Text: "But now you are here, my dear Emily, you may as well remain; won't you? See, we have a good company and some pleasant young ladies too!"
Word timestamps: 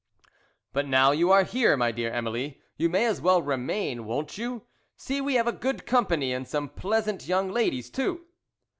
"But 0.73 0.87
now 0.87 1.11
you 1.11 1.29
are 1.29 1.43
here, 1.43 1.77
my 1.77 1.91
dear 1.91 2.11
Emily, 2.11 2.59
you 2.75 2.89
may 2.89 3.05
as 3.05 3.21
well 3.21 3.39
remain; 3.43 4.03
won't 4.05 4.35
you? 4.35 4.63
See, 4.97 5.21
we 5.21 5.35
have 5.35 5.45
a 5.45 5.51
good 5.51 5.85
company 5.85 6.33
and 6.33 6.47
some 6.47 6.69
pleasant 6.69 7.27
young 7.27 7.51
ladies 7.51 7.91
too!" 7.91 8.25